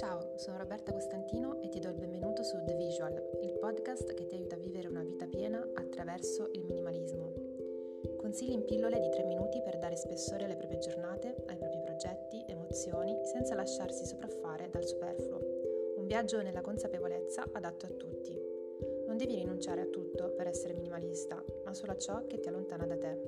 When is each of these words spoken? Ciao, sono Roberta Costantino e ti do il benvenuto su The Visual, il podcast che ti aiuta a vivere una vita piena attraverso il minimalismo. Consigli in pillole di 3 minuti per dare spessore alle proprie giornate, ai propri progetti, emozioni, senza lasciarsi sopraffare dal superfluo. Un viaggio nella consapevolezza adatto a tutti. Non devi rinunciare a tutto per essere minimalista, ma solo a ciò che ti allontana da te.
Ciao, 0.00 0.32
sono 0.36 0.56
Roberta 0.56 0.92
Costantino 0.92 1.60
e 1.60 1.68
ti 1.68 1.78
do 1.78 1.90
il 1.90 1.94
benvenuto 1.94 2.42
su 2.42 2.56
The 2.64 2.74
Visual, 2.74 3.12
il 3.42 3.52
podcast 3.58 4.14
che 4.14 4.24
ti 4.24 4.34
aiuta 4.34 4.54
a 4.54 4.58
vivere 4.58 4.88
una 4.88 5.02
vita 5.02 5.26
piena 5.26 5.60
attraverso 5.74 6.48
il 6.52 6.64
minimalismo. 6.64 7.34
Consigli 8.16 8.52
in 8.52 8.64
pillole 8.64 8.98
di 8.98 9.10
3 9.10 9.24
minuti 9.24 9.60
per 9.60 9.76
dare 9.76 9.96
spessore 9.96 10.44
alle 10.44 10.56
proprie 10.56 10.78
giornate, 10.78 11.44
ai 11.48 11.56
propri 11.58 11.82
progetti, 11.82 12.42
emozioni, 12.48 13.14
senza 13.24 13.54
lasciarsi 13.54 14.06
sopraffare 14.06 14.70
dal 14.70 14.86
superfluo. 14.86 15.38
Un 15.98 16.06
viaggio 16.06 16.40
nella 16.40 16.62
consapevolezza 16.62 17.50
adatto 17.52 17.84
a 17.84 17.90
tutti. 17.90 18.40
Non 19.06 19.18
devi 19.18 19.34
rinunciare 19.34 19.82
a 19.82 19.86
tutto 19.86 20.30
per 20.30 20.46
essere 20.46 20.72
minimalista, 20.72 21.44
ma 21.62 21.74
solo 21.74 21.92
a 21.92 21.98
ciò 21.98 22.26
che 22.26 22.40
ti 22.40 22.48
allontana 22.48 22.86
da 22.86 22.96
te. 22.96 23.19